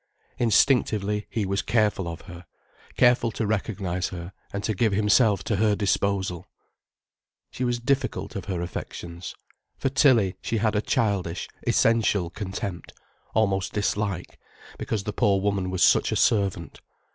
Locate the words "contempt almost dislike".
12.31-14.39